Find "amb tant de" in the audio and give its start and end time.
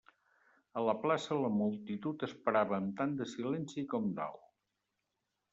2.81-3.31